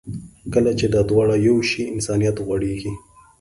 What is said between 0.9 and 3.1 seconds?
دا دواړه یو شي، انسانیت غوړېږي.